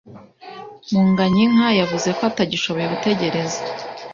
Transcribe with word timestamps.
Munganyinka 0.91 1.67
yavuze 1.79 2.09
ko 2.17 2.21
atagishoboye 2.29 2.85
gutegereza. 2.93 3.59